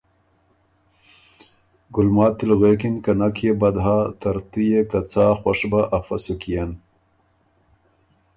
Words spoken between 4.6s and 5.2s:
يې که